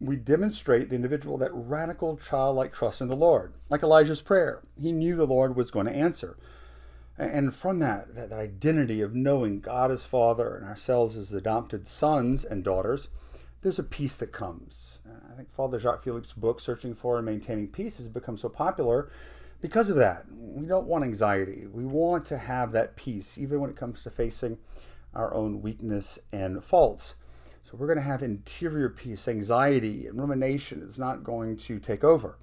we 0.00 0.16
demonstrate 0.16 0.90
the 0.90 0.96
individual 0.96 1.38
that 1.38 1.50
radical 1.52 2.16
childlike 2.16 2.72
trust 2.72 3.00
in 3.00 3.08
the 3.08 3.16
Lord. 3.16 3.54
Like 3.70 3.82
Elijah's 3.82 4.20
prayer, 4.20 4.62
he 4.80 4.92
knew 4.92 5.16
the 5.16 5.26
Lord 5.26 5.56
was 5.56 5.70
going 5.70 5.86
to 5.86 5.92
answer. 5.92 6.36
And 7.16 7.54
from 7.54 7.78
that, 7.78 8.14
that, 8.16 8.32
identity 8.32 9.00
of 9.00 9.14
knowing 9.14 9.60
God 9.60 9.90
as 9.90 10.04
Father 10.04 10.56
and 10.56 10.66
ourselves 10.66 11.16
as 11.16 11.32
adopted 11.32 11.86
sons 11.86 12.44
and 12.44 12.64
daughters, 12.64 13.08
there's 13.62 13.78
a 13.78 13.84
peace 13.84 14.16
that 14.16 14.32
comes. 14.32 14.98
I 15.30 15.36
think 15.36 15.52
Father 15.54 15.78
Jacques 15.78 16.02
Philippe's 16.02 16.32
book, 16.32 16.60
Searching 16.60 16.94
for 16.94 17.16
and 17.16 17.24
Maintaining 17.24 17.68
Peace, 17.68 17.98
has 17.98 18.08
become 18.08 18.36
so 18.36 18.48
popular 18.48 19.10
because 19.60 19.88
of 19.88 19.96
that. 19.96 20.26
We 20.30 20.66
don't 20.66 20.86
want 20.86 21.04
anxiety. 21.04 21.66
We 21.72 21.84
want 21.84 22.26
to 22.26 22.36
have 22.36 22.72
that 22.72 22.96
peace, 22.96 23.38
even 23.38 23.60
when 23.60 23.70
it 23.70 23.76
comes 23.76 24.02
to 24.02 24.10
facing 24.10 24.58
our 25.14 25.32
own 25.34 25.62
weakness 25.62 26.18
and 26.32 26.62
faults. 26.62 27.14
So 27.62 27.76
we're 27.76 27.86
going 27.86 27.98
to 27.98 28.02
have 28.02 28.22
interior 28.22 28.88
peace. 28.88 29.26
Anxiety 29.26 30.06
and 30.06 30.20
rumination 30.20 30.82
is 30.82 30.98
not 30.98 31.24
going 31.24 31.56
to 31.56 31.78
take 31.78 32.04
over. 32.04 32.38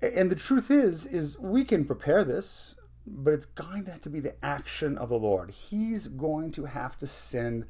And 0.00 0.30
the 0.30 0.36
truth 0.36 0.70
is, 0.70 1.06
is 1.06 1.38
we 1.38 1.64
can 1.64 1.84
prepare 1.84 2.24
this, 2.24 2.74
but 3.06 3.34
it's 3.34 3.44
going 3.44 3.84
to 3.84 3.92
have 3.92 4.00
to 4.02 4.10
be 4.10 4.20
the 4.20 4.42
action 4.44 4.98
of 4.98 5.10
the 5.10 5.18
Lord. 5.18 5.50
He's 5.50 6.08
going 6.08 6.50
to 6.52 6.64
have 6.64 6.98
to 6.98 7.06
send 7.06 7.66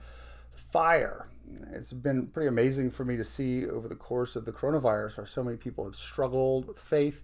fire. 0.50 1.28
It's 1.72 1.92
been 1.92 2.28
pretty 2.28 2.48
amazing 2.48 2.90
for 2.90 3.04
me 3.04 3.16
to 3.16 3.24
see 3.24 3.66
over 3.66 3.88
the 3.88 3.96
course 3.96 4.36
of 4.36 4.44
the 4.44 4.52
coronavirus 4.52 5.16
how 5.16 5.24
so 5.24 5.42
many 5.42 5.56
people 5.56 5.84
have 5.84 5.96
struggled 5.96 6.66
with 6.66 6.78
faith, 6.78 7.22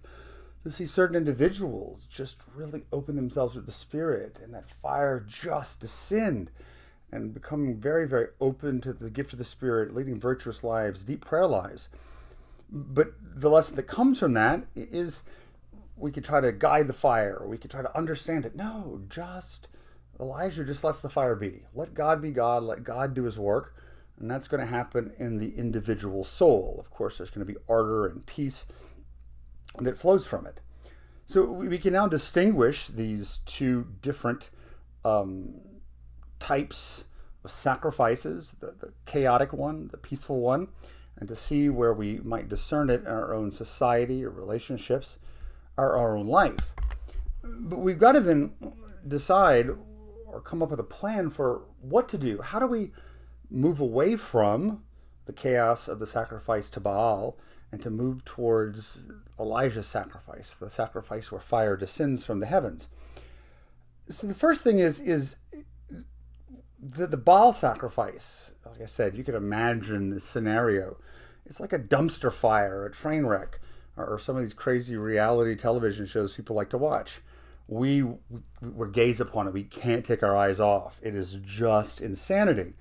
to 0.63 0.71
see 0.71 0.85
certain 0.85 1.15
individuals 1.15 2.05
just 2.05 2.41
really 2.53 2.83
open 2.91 3.15
themselves 3.15 3.55
with 3.55 3.65
the 3.65 3.71
Spirit 3.71 4.39
and 4.43 4.53
that 4.53 4.69
fire 4.69 5.23
just 5.25 5.79
descend 5.79 6.51
and 7.11 7.33
becoming 7.33 7.75
very, 7.75 8.07
very 8.07 8.27
open 8.39 8.81
to 8.81 8.93
the 8.93 9.09
gift 9.09 9.33
of 9.33 9.39
the 9.39 9.45
Spirit, 9.45 9.95
leading 9.95 10.19
virtuous 10.19 10.63
lives, 10.63 11.03
deep 11.03 11.25
prayer 11.25 11.47
lives. 11.47 11.89
But 12.71 13.13
the 13.21 13.49
lesson 13.49 13.75
that 13.75 13.83
comes 13.83 14.19
from 14.19 14.33
that 14.33 14.65
is 14.75 15.23
we 15.97 16.11
could 16.11 16.23
try 16.23 16.39
to 16.39 16.51
guide 16.51 16.87
the 16.87 16.93
fire, 16.93 17.43
we 17.45 17.57
could 17.57 17.71
try 17.71 17.81
to 17.81 17.97
understand 17.97 18.45
it. 18.45 18.55
No, 18.55 19.01
just 19.09 19.67
Elijah 20.19 20.63
just 20.63 20.83
lets 20.83 20.99
the 20.99 21.09
fire 21.09 21.35
be. 21.35 21.63
Let 21.73 21.93
God 21.93 22.21
be 22.21 22.31
God, 22.31 22.63
let 22.63 22.83
God 22.83 23.13
do 23.13 23.23
his 23.23 23.39
work. 23.39 23.75
And 24.19 24.29
that's 24.29 24.49
going 24.49 24.59
to 24.59 24.67
happen 24.67 25.13
in 25.17 25.37
the 25.37 25.57
individual 25.57 26.25
soul. 26.25 26.75
Of 26.77 26.91
course, 26.91 27.17
there's 27.17 27.29
going 27.29 27.45
to 27.47 27.53
be 27.53 27.59
ardor 27.69 28.05
and 28.05 28.25
peace 28.25 28.65
that 29.77 29.97
flows 29.97 30.27
from 30.27 30.45
it. 30.45 30.59
So 31.25 31.45
we 31.45 31.77
can 31.77 31.93
now 31.93 32.07
distinguish 32.07 32.87
these 32.87 33.39
two 33.45 33.87
different 34.01 34.49
um, 35.05 35.61
types 36.39 37.03
of 37.43 37.51
sacrifices 37.51 38.55
the, 38.59 38.73
the 38.79 38.93
chaotic 39.05 39.53
one, 39.53 39.89
the 39.89 39.97
peaceful 39.97 40.39
one, 40.39 40.67
and 41.17 41.27
to 41.29 41.35
see 41.35 41.69
where 41.69 41.93
we 41.93 42.19
might 42.19 42.49
discern 42.49 42.89
it 42.89 43.01
in 43.01 43.07
our 43.07 43.33
own 43.33 43.51
society 43.51 44.23
or 44.23 44.29
relationships 44.29 45.17
or 45.77 45.97
our 45.97 46.17
own 46.17 46.27
life. 46.27 46.73
But 47.43 47.79
we've 47.79 47.99
got 47.99 48.13
to 48.13 48.19
then 48.21 48.53
decide 49.07 49.69
or 50.25 50.41
come 50.41 50.61
up 50.61 50.69
with 50.69 50.79
a 50.79 50.83
plan 50.83 51.29
for 51.29 51.63
what 51.81 52.07
to 52.09 52.17
do. 52.17 52.41
How 52.41 52.59
do 52.59 52.67
we 52.67 52.91
move 53.49 53.79
away 53.79 54.15
from 54.15 54.83
the 55.25 55.33
chaos 55.33 55.87
of 55.87 55.99
the 55.99 56.07
sacrifice 56.07 56.69
to 56.71 56.79
Baal 56.79 57.37
and 57.71 57.81
to 57.81 57.89
move 57.89 58.25
towards 58.25 59.09
Elijah's 59.39 59.87
sacrifice, 59.87 60.55
the 60.55 60.69
sacrifice 60.69 61.31
where 61.31 61.41
fire 61.41 61.75
descends 61.75 62.25
from 62.25 62.39
the 62.39 62.45
heavens? 62.45 62.89
So 64.07 64.27
the 64.27 64.33
first 64.33 64.63
thing 64.63 64.79
is 64.79 64.99
is 64.99 65.37
the, 66.81 67.07
the 67.07 67.17
Baal 67.17 67.53
sacrifice. 67.53 68.53
Like 68.65 68.81
I 68.81 68.85
said, 68.85 69.15
you 69.15 69.23
could 69.23 69.35
imagine 69.35 70.09
the 70.09 70.19
scenario. 70.19 70.97
It's 71.45 71.59
like 71.59 71.73
a 71.73 71.79
dumpster 71.79 72.31
fire, 72.31 72.85
a 72.85 72.91
train 72.91 73.25
wreck, 73.25 73.59
or, 73.97 74.05
or 74.05 74.19
some 74.19 74.35
of 74.35 74.43
these 74.43 74.53
crazy 74.53 74.95
reality 74.95 75.55
television 75.55 76.05
shows 76.05 76.33
people 76.33 76.55
like 76.55 76.69
to 76.69 76.77
watch 76.77 77.21
we 77.69 78.01
we 78.01 78.89
gaze 78.91 79.21
upon 79.21 79.47
it. 79.47 79.53
We 79.53 79.63
can't 79.63 80.03
take 80.03 80.23
our 80.23 80.35
eyes 80.35 80.59
off. 80.59 80.99
It 81.03 81.15
is 81.15 81.39
just 81.45 82.01
insanity. 82.01 82.73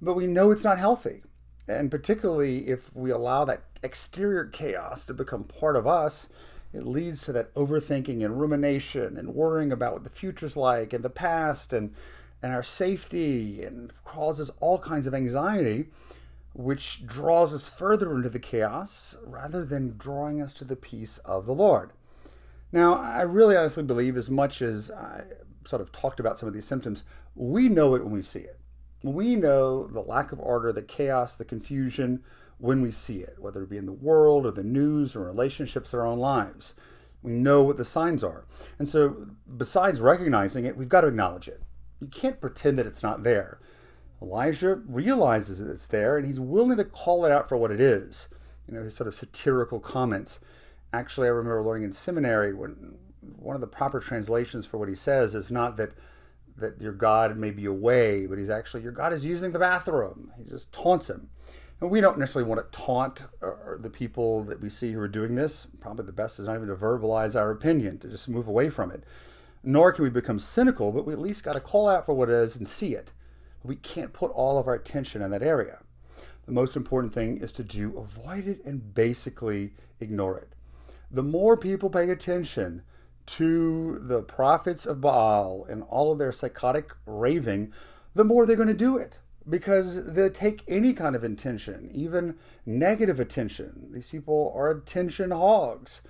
But 0.00 0.14
we 0.14 0.26
know 0.26 0.50
it's 0.50 0.64
not 0.64 0.78
healthy. 0.78 1.22
And 1.68 1.90
particularly 1.90 2.68
if 2.68 2.94
we 2.96 3.10
allow 3.10 3.44
that 3.44 3.64
exterior 3.82 4.46
chaos 4.46 5.06
to 5.06 5.14
become 5.14 5.44
part 5.44 5.76
of 5.76 5.86
us, 5.86 6.28
it 6.72 6.86
leads 6.86 7.24
to 7.24 7.32
that 7.32 7.54
overthinking 7.54 8.24
and 8.24 8.40
rumination 8.40 9.16
and 9.16 9.34
worrying 9.34 9.70
about 9.70 9.92
what 9.92 10.04
the 10.04 10.10
future's 10.10 10.56
like 10.56 10.92
and 10.92 11.04
the 11.04 11.10
past 11.10 11.72
and 11.72 11.94
and 12.42 12.52
our 12.52 12.62
safety 12.62 13.62
and 13.62 13.92
causes 14.04 14.50
all 14.60 14.78
kinds 14.78 15.06
of 15.06 15.14
anxiety 15.14 15.86
which 16.54 17.04
draws 17.04 17.52
us 17.52 17.68
further 17.68 18.14
into 18.14 18.28
the 18.28 18.38
chaos 18.38 19.16
rather 19.24 19.64
than 19.64 19.96
drawing 19.98 20.40
us 20.40 20.52
to 20.54 20.64
the 20.64 20.76
peace 20.76 21.18
of 21.18 21.46
the 21.46 21.54
Lord. 21.54 21.90
Now, 22.70 22.94
I 22.94 23.22
really 23.22 23.56
honestly 23.56 23.82
believe, 23.82 24.16
as 24.16 24.30
much 24.30 24.62
as 24.62 24.90
I 24.90 25.24
sort 25.64 25.82
of 25.82 25.92
talked 25.92 26.20
about 26.20 26.38
some 26.38 26.46
of 26.46 26.54
these 26.54 26.64
symptoms, 26.64 27.02
we 27.34 27.68
know 27.68 27.94
it 27.94 28.04
when 28.04 28.12
we 28.12 28.22
see 28.22 28.40
it. 28.40 28.58
We 29.02 29.36
know 29.36 29.86
the 29.86 30.00
lack 30.00 30.32
of 30.32 30.40
order, 30.40 30.72
the 30.72 30.82
chaos, 30.82 31.34
the 31.34 31.44
confusion 31.44 32.22
when 32.58 32.80
we 32.80 32.90
see 32.90 33.18
it, 33.18 33.36
whether 33.38 33.62
it 33.62 33.70
be 33.70 33.76
in 33.76 33.86
the 33.86 33.92
world 33.92 34.46
or 34.46 34.52
the 34.52 34.62
news 34.62 35.14
or 35.14 35.24
relationships 35.24 35.92
or 35.92 36.02
our 36.02 36.06
own 36.06 36.18
lives. 36.18 36.74
We 37.20 37.32
know 37.32 37.62
what 37.62 37.76
the 37.76 37.84
signs 37.84 38.22
are. 38.22 38.44
And 38.78 38.88
so, 38.88 39.28
besides 39.56 40.00
recognizing 40.00 40.64
it, 40.64 40.76
we've 40.76 40.88
got 40.88 41.02
to 41.02 41.08
acknowledge 41.08 41.48
it. 41.48 41.62
You 42.00 42.08
can't 42.08 42.40
pretend 42.40 42.78
that 42.78 42.86
it's 42.86 43.02
not 43.02 43.22
there. 43.22 43.60
Elijah 44.20 44.76
realizes 44.86 45.58
that 45.58 45.70
it's 45.70 45.86
there 45.86 46.16
and 46.16 46.26
he's 46.26 46.40
willing 46.40 46.76
to 46.76 46.84
call 46.84 47.24
it 47.24 47.32
out 47.32 47.48
for 47.48 47.56
what 47.56 47.70
it 47.70 47.80
is. 47.80 48.28
You 48.66 48.74
know, 48.74 48.82
his 48.82 48.94
sort 48.94 49.08
of 49.08 49.14
satirical 49.14 49.80
comments 49.80 50.40
actually, 50.94 51.26
I 51.26 51.30
remember 51.30 51.62
learning 51.62 51.82
in 51.82 51.92
seminary 51.92 52.54
when 52.54 52.96
one 53.20 53.54
of 53.54 53.60
the 53.60 53.66
proper 53.66 54.00
translations 54.00 54.66
for 54.66 54.78
what 54.78 54.88
he 54.88 54.94
says 54.94 55.34
is 55.34 55.50
not 55.50 55.76
that 55.76 55.92
that 56.56 56.80
your 56.80 56.92
God 56.92 57.36
may 57.36 57.50
be 57.50 57.66
away, 57.66 58.26
but 58.26 58.38
he's 58.38 58.48
actually 58.48 58.84
your 58.84 58.92
God 58.92 59.12
is 59.12 59.24
using 59.24 59.50
the 59.50 59.58
bathroom. 59.58 60.30
He 60.36 60.44
just 60.44 60.72
taunts 60.72 61.10
him. 61.10 61.30
And 61.80 61.90
we 61.90 62.00
don't 62.00 62.16
necessarily 62.16 62.48
want 62.48 62.70
to 62.70 62.78
taunt 62.78 63.26
uh, 63.42 63.46
uh, 63.46 63.76
the 63.78 63.90
people 63.90 64.44
that 64.44 64.60
we 64.60 64.68
see 64.68 64.92
who 64.92 65.00
are 65.00 65.08
doing 65.08 65.34
this. 65.34 65.66
Probably 65.80 66.06
the 66.06 66.12
best 66.12 66.38
is 66.38 66.46
not 66.46 66.54
even 66.54 66.68
to 66.68 66.76
verbalize 66.76 67.38
our 67.38 67.50
opinion, 67.50 67.98
to 67.98 68.08
just 68.08 68.28
move 68.28 68.46
away 68.46 68.70
from 68.70 68.92
it. 68.92 69.02
Nor 69.64 69.92
can 69.92 70.04
we 70.04 70.10
become 70.10 70.38
cynical, 70.38 70.92
but 70.92 71.06
we 71.06 71.12
at 71.12 71.18
least 71.18 71.42
got 71.42 71.54
to 71.54 71.60
call 71.60 71.88
out 71.88 72.04
for 72.04 72.14
what 72.14 72.28
it 72.28 72.34
is 72.34 72.54
and 72.56 72.68
see 72.68 72.94
it. 72.94 73.12
We 73.62 73.76
can't 73.76 74.12
put 74.12 74.30
all 74.30 74.58
of 74.58 74.68
our 74.68 74.74
attention 74.74 75.22
in 75.22 75.30
that 75.30 75.42
area. 75.42 75.78
The 76.44 76.52
most 76.52 76.76
important 76.76 77.14
thing 77.14 77.38
is 77.38 77.50
to 77.52 77.64
do 77.64 77.96
avoid 77.96 78.46
it 78.46 78.62
and 78.64 78.94
basically 78.94 79.72
ignore 80.00 80.36
it 80.36 80.54
the 81.14 81.22
more 81.22 81.56
people 81.56 81.90
pay 81.90 82.10
attention 82.10 82.82
to 83.26 83.98
the 84.00 84.20
prophets 84.20 84.84
of 84.84 85.00
Baal 85.00 85.64
and 85.68 85.84
all 85.84 86.12
of 86.12 86.18
their 86.18 86.32
psychotic 86.32 86.92
raving, 87.06 87.72
the 88.14 88.24
more 88.24 88.44
they're 88.44 88.56
going 88.56 88.68
to 88.68 88.74
do 88.74 88.96
it 88.98 89.18
because 89.48 90.04
they 90.04 90.28
take 90.28 90.64
any 90.66 90.92
kind 90.92 91.14
of 91.14 91.22
attention, 91.22 91.90
even 91.92 92.36
negative 92.66 93.20
attention. 93.20 93.90
These 93.92 94.08
people 94.08 94.52
are 94.56 94.70
attention 94.70 95.30
hogs. 95.30 96.02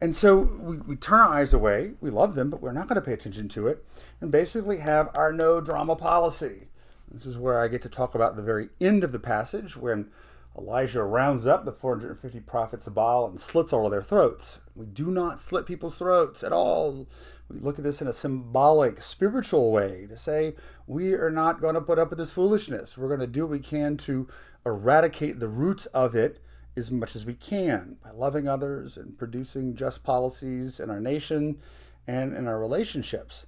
And 0.00 0.14
so 0.14 0.38
we, 0.38 0.76
we 0.78 0.96
turn 0.96 1.20
our 1.20 1.34
eyes 1.34 1.52
away. 1.52 1.92
We 2.00 2.10
love 2.10 2.34
them, 2.34 2.50
but 2.50 2.60
we're 2.60 2.72
not 2.72 2.88
going 2.88 2.96
to 2.96 3.06
pay 3.06 3.12
attention 3.12 3.48
to 3.50 3.66
it 3.68 3.84
and 4.20 4.30
basically 4.30 4.78
have 4.78 5.10
our 5.14 5.32
no 5.32 5.60
drama 5.60 5.96
policy. 5.96 6.68
This 7.10 7.24
is 7.24 7.38
where 7.38 7.60
I 7.60 7.68
get 7.68 7.82
to 7.82 7.88
talk 7.88 8.14
about 8.14 8.36
the 8.36 8.42
very 8.42 8.68
end 8.80 9.04
of 9.04 9.12
the 9.12 9.18
passage 9.18 9.76
when 9.76 10.10
Elijah 10.58 11.02
rounds 11.02 11.46
up 11.46 11.64
the 11.64 11.72
450 11.72 12.40
prophets 12.40 12.86
of 12.86 12.94
Baal 12.94 13.26
and 13.26 13.40
slits 13.40 13.72
all 13.72 13.86
of 13.86 13.90
their 13.90 14.02
throats. 14.02 14.60
We 14.74 14.86
do 14.86 15.10
not 15.10 15.40
slit 15.40 15.66
people's 15.66 15.98
throats 15.98 16.42
at 16.42 16.52
all. 16.52 17.06
We 17.48 17.60
look 17.60 17.78
at 17.78 17.84
this 17.84 18.00
in 18.00 18.08
a 18.08 18.12
symbolic, 18.12 19.02
spiritual 19.02 19.70
way 19.70 20.06
to 20.08 20.18
say 20.18 20.56
we 20.86 21.14
are 21.14 21.30
not 21.30 21.60
going 21.60 21.74
to 21.74 21.80
put 21.80 21.98
up 21.98 22.10
with 22.10 22.18
this 22.18 22.30
foolishness. 22.30 22.98
We're 22.98 23.08
going 23.08 23.20
to 23.20 23.26
do 23.26 23.42
what 23.42 23.50
we 23.50 23.60
can 23.60 23.96
to 23.98 24.28
eradicate 24.64 25.40
the 25.40 25.48
roots 25.48 25.86
of 25.86 26.14
it 26.14 26.42
as 26.76 26.90
much 26.90 27.16
as 27.16 27.24
we 27.24 27.34
can 27.34 27.96
by 28.02 28.10
loving 28.10 28.46
others 28.46 28.96
and 28.96 29.18
producing 29.18 29.74
just 29.74 30.02
policies 30.02 30.78
in 30.78 30.90
our 30.90 31.00
nation 31.00 31.58
and 32.06 32.34
in 32.34 32.46
our 32.46 32.58
relationships. 32.58 33.46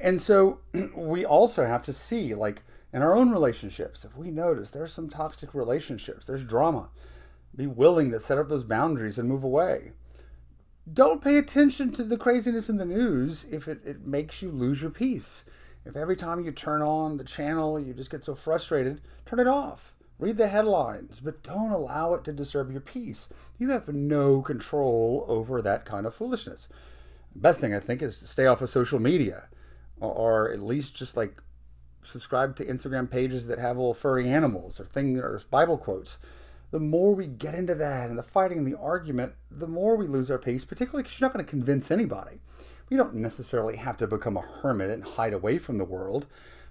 And 0.00 0.20
so 0.20 0.60
we 0.96 1.24
also 1.24 1.66
have 1.66 1.82
to 1.84 1.92
see, 1.92 2.34
like, 2.34 2.62
in 2.92 3.02
our 3.02 3.16
own 3.16 3.30
relationships, 3.30 4.04
if 4.04 4.16
we 4.16 4.30
notice 4.30 4.70
there's 4.70 4.92
some 4.92 5.10
toxic 5.10 5.54
relationships, 5.54 6.26
there's 6.26 6.44
drama, 6.44 6.88
be 7.54 7.66
willing 7.66 8.10
to 8.12 8.20
set 8.20 8.38
up 8.38 8.48
those 8.48 8.64
boundaries 8.64 9.18
and 9.18 9.28
move 9.28 9.44
away. 9.44 9.92
Don't 10.90 11.22
pay 11.22 11.36
attention 11.36 11.90
to 11.92 12.04
the 12.04 12.16
craziness 12.16 12.68
in 12.68 12.76
the 12.76 12.84
news 12.84 13.44
if 13.50 13.66
it, 13.66 13.80
it 13.84 14.06
makes 14.06 14.40
you 14.40 14.50
lose 14.50 14.82
your 14.82 14.90
peace. 14.90 15.44
If 15.84 15.96
every 15.96 16.16
time 16.16 16.44
you 16.44 16.52
turn 16.52 16.80
on 16.80 17.16
the 17.16 17.24
channel 17.24 17.78
you 17.80 17.92
just 17.92 18.10
get 18.10 18.22
so 18.22 18.36
frustrated, 18.36 19.00
turn 19.24 19.40
it 19.40 19.48
off. 19.48 19.95
Read 20.18 20.38
the 20.38 20.48
headlines, 20.48 21.20
but 21.20 21.42
don't 21.42 21.72
allow 21.72 22.14
it 22.14 22.24
to 22.24 22.32
disturb 22.32 22.70
your 22.70 22.80
peace. 22.80 23.28
You 23.58 23.70
have 23.70 23.88
no 23.88 24.40
control 24.40 25.24
over 25.28 25.60
that 25.60 25.84
kind 25.84 26.06
of 26.06 26.14
foolishness. 26.14 26.68
The 27.34 27.40
best 27.40 27.60
thing 27.60 27.74
I 27.74 27.80
think 27.80 28.00
is 28.00 28.16
to 28.18 28.26
stay 28.26 28.46
off 28.46 28.62
of 28.62 28.70
social 28.70 28.98
media 28.98 29.48
or, 29.98 30.50
at 30.52 30.60
least 30.60 30.94
just 30.94 31.16
like 31.16 31.42
subscribe 32.02 32.56
to 32.56 32.64
Instagram 32.64 33.10
pages 33.10 33.46
that 33.46 33.58
have 33.58 33.76
little 33.76 33.94
furry 33.94 34.28
animals 34.28 34.78
or 34.78 34.84
thing 34.84 35.18
or 35.18 35.40
Bible 35.50 35.78
quotes. 35.78 36.18
The 36.70 36.80
more 36.80 37.14
we 37.14 37.26
get 37.26 37.54
into 37.54 37.74
that 37.74 38.10
and 38.10 38.18
the 38.18 38.22
fighting 38.22 38.58
and 38.58 38.66
the 38.66 38.78
argument, 38.78 39.34
the 39.50 39.66
more 39.66 39.96
we 39.96 40.06
lose 40.06 40.30
our 40.30 40.38
peace, 40.38 40.64
particularly 40.64 41.02
because 41.02 41.18
you're 41.18 41.28
not 41.28 41.34
going 41.34 41.44
to 41.44 41.50
convince 41.50 41.90
anybody. 41.90 42.40
We 42.90 42.96
don't 42.96 43.14
necessarily 43.14 43.76
have 43.76 43.96
to 43.98 44.06
become 44.06 44.36
a 44.36 44.42
hermit 44.42 44.90
and 44.90 45.02
hide 45.02 45.32
away 45.32 45.58
from 45.58 45.78
the 45.78 45.84
world, 45.84 46.26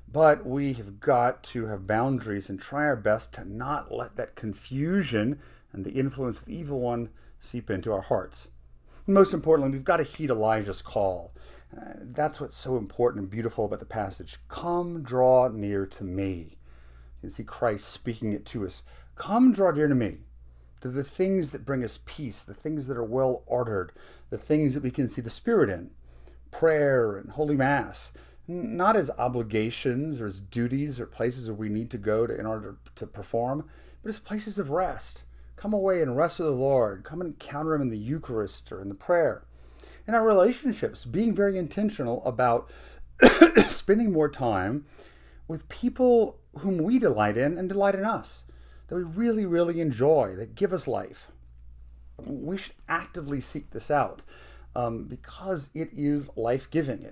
but 0.08 0.46
we 0.46 0.74
have 0.74 1.00
got 1.00 1.44
to 1.44 1.66
have 1.68 1.88
boundaries 1.88 2.50
and 2.50 2.60
try 2.60 2.86
our 2.86 2.96
best 2.96 3.34
to 3.34 3.46
not 3.46 3.92
let 3.92 4.16
that 4.16 4.36
confusion 4.36 5.40
and 5.72 5.84
the 5.84 5.92
influence 5.92 6.40
of 6.40 6.46
the 6.46 6.56
evil 6.56 6.80
one 6.80 7.10
seep 7.40 7.70
into 7.70 7.92
our 7.92 8.02
hearts. 8.02 8.50
most 9.08 9.34
importantly, 9.34 9.72
we've 9.72 9.84
got 9.84 9.98
to 9.98 10.04
heed 10.04 10.30
Elijah's 10.30 10.82
call 10.82 11.34
uh, 11.76 11.94
that's 12.00 12.40
what's 12.40 12.56
so 12.56 12.78
important 12.78 13.24
and 13.24 13.30
beautiful 13.30 13.66
about 13.66 13.80
the 13.80 13.86
passage. 13.86 14.38
Come 14.48 15.04
draw 15.04 15.50
near 15.50 15.86
to 15.88 16.04
me. 16.04 16.58
You 17.22 17.30
see 17.30 17.44
Christ 17.44 17.88
speaking 17.88 18.34
it 18.34 18.46
to 18.48 18.66
us. 18.66 18.84
Come 19.16 19.52
draw 19.52 19.72
near 19.72 19.88
to 19.88 19.96
me, 19.96 20.20
to 20.82 20.90
the 20.90 21.04
things 21.04 21.52
that 21.52 21.66
bring 21.66 21.84
us 21.84 22.00
peace, 22.06 22.44
the 22.44 22.54
things 22.54 22.88
that 22.88 22.98
are 22.98 23.04
well 23.04 23.44
ordered, 23.46 23.92
the 24.30 24.38
things 24.38 24.74
that 24.74 24.84
we 24.84 24.92
can 24.92 25.10
see 25.10 25.22
the 25.22 25.30
Spirit 25.30 25.70
in. 25.70 25.92
Prayer 26.52 27.18
and 27.18 27.32
Holy 27.32 27.56
Mass, 27.56 28.14
not 28.48 28.96
as 28.96 29.12
obligations 29.18 30.22
or 30.22 30.28
as 30.28 30.40
duties 30.40 31.00
or 31.00 31.06
places 31.06 31.48
where 31.48 31.56
we 31.56 31.70
need 31.70 31.90
to 31.92 31.98
go 31.98 32.28
to, 32.28 32.38
in 32.38 32.46
order 32.46 32.78
to 32.96 33.08
perform, 33.08 33.68
but 34.04 34.10
as 34.10 34.20
places 34.20 34.60
of 34.60 34.70
rest. 34.70 35.24
Come 35.56 35.74
away 35.74 36.02
and 36.02 36.18
rest 36.18 36.40
with 36.40 36.50
the 36.50 36.54
Lord. 36.54 37.04
Come 37.04 37.22
and 37.22 37.34
encounter 37.34 37.74
Him 37.74 37.82
in 37.82 37.90
the 37.90 37.98
Eucharist 37.98 38.72
or 38.72 38.82
in 38.82 38.90
the 38.90 38.96
prayer. 38.96 39.46
In 40.08 40.14
our 40.14 40.24
relationships, 40.24 41.06
being 41.06 41.34
very 41.34 41.58
intentional 41.58 42.24
about 42.25 42.70
spending 43.70 44.12
more 44.12 44.30
time 44.30 44.86
with 45.48 45.70
people 45.70 46.40
whom 46.60 46.78
we 46.78 47.00
delight 47.00 47.38
in 47.38 47.58
and 47.58 47.70
delight 47.70 47.96
in 47.96 48.06
us, 48.06 48.44
that 48.88 48.96
we 48.96 49.04
really, 49.04 49.46
really 49.46 49.80
enjoy, 49.80 50.36
that 50.36 50.56
give 50.56 50.74
us 50.74 50.88
life. 50.88 51.32
We 52.24 52.58
should 52.58 52.75
actively 52.88 53.42
seek 53.42 53.72
this 53.72 53.90
out 53.90 54.22
um, 54.75 55.06
because 55.06 55.70
it 55.74 55.90
is 55.94 56.36
life 56.38 56.70
giving. 56.70 57.10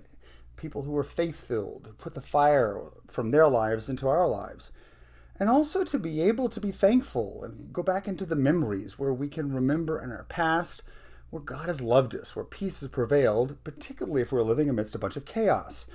People 0.56 0.84
who 0.84 0.92
were 0.92 1.04
faith 1.04 1.48
filled, 1.48 1.88
who 1.88 1.94
put 1.94 2.14
the 2.14 2.22
fire 2.22 2.82
from 3.08 3.30
their 3.30 3.48
lives 3.48 3.90
into 3.90 4.08
our 4.08 4.28
lives. 4.28 4.72
And 5.40 5.50
also 5.50 5.84
to 5.84 6.00
be 6.00 6.22
able 6.22 6.48
to 6.50 6.62
be 6.62 6.72
thankful 6.72 7.44
and 7.44 7.74
go 7.74 7.84
back 7.84 8.08
into 8.08 8.26
the 8.26 8.36
memories 8.36 9.00
where 9.00 9.14
we 9.14 9.28
can 9.28 9.52
remember 9.52 10.02
in 10.02 10.12
our 10.12 10.26
past 10.26 10.84
where 11.32 11.42
God 11.42 11.68
has 11.68 11.82
loved 11.82 12.14
us, 12.14 12.36
where 12.36 12.46
peace 12.46 12.82
has 12.82 12.90
prevailed, 12.90 13.62
particularly 13.64 14.22
if 14.22 14.32
we're 14.32 14.44
living 14.44 14.70
amidst 14.70 14.94
a 14.94 15.00
bunch 15.00 15.18
of 15.18 15.26
chaos 15.26 15.88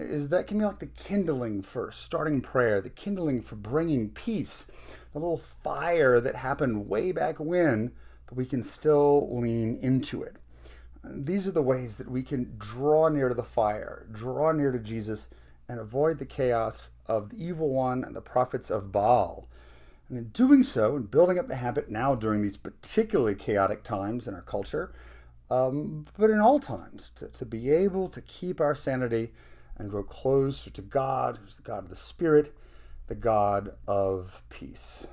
is 0.00 0.28
that 0.28 0.46
can 0.46 0.58
be 0.58 0.64
like 0.64 0.78
the 0.78 0.86
kindling 0.86 1.62
for 1.62 1.92
starting 1.92 2.40
prayer, 2.40 2.80
the 2.80 2.90
kindling 2.90 3.42
for 3.42 3.56
bringing 3.56 4.08
peace, 4.10 4.66
the 5.12 5.18
little 5.18 5.38
fire 5.38 6.20
that 6.20 6.36
happened 6.36 6.88
way 6.88 7.12
back 7.12 7.38
when, 7.38 7.92
but 8.26 8.36
we 8.36 8.46
can 8.46 8.62
still 8.62 9.38
lean 9.40 9.78
into 9.82 10.22
it. 10.22 10.36
These 11.02 11.48
are 11.48 11.52
the 11.52 11.62
ways 11.62 11.96
that 11.96 12.10
we 12.10 12.22
can 12.22 12.54
draw 12.58 13.08
near 13.08 13.28
to 13.28 13.34
the 13.34 13.42
fire, 13.42 14.06
draw 14.12 14.52
near 14.52 14.70
to 14.70 14.78
Jesus, 14.78 15.28
and 15.68 15.80
avoid 15.80 16.18
the 16.18 16.26
chaos 16.26 16.90
of 17.06 17.30
the 17.30 17.42
evil 17.42 17.70
one 17.70 18.04
and 18.04 18.14
the 18.14 18.20
prophets 18.20 18.70
of 18.70 18.92
Baal. 18.92 19.48
And 20.08 20.18
in 20.18 20.28
doing 20.28 20.62
so, 20.62 20.96
and 20.96 21.10
building 21.10 21.38
up 21.38 21.48
the 21.48 21.56
habit 21.56 21.90
now 21.90 22.14
during 22.14 22.42
these 22.42 22.56
particularly 22.56 23.34
chaotic 23.34 23.82
times 23.82 24.26
in 24.26 24.34
our 24.34 24.42
culture, 24.42 24.92
um, 25.50 26.06
but 26.18 26.30
in 26.30 26.40
all 26.40 26.60
times, 26.60 27.10
to, 27.16 27.28
to 27.28 27.44
be 27.46 27.70
able 27.70 28.08
to 28.08 28.20
keep 28.20 28.60
our 28.60 28.74
sanity 28.74 29.32
and 29.76 29.90
grow 29.90 30.02
closer 30.02 30.70
to 30.70 30.82
God, 30.82 31.38
who's 31.38 31.54
the 31.54 31.62
God 31.62 31.84
of 31.84 31.88
the 31.88 31.96
Spirit, 31.96 32.54
the 33.06 33.14
God 33.14 33.74
of 33.88 34.42
peace. 34.50 35.06